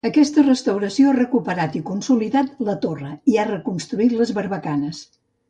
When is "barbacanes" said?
4.41-5.05